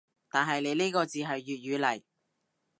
[0.31, 2.01] 但係你呢個字係粵語嚟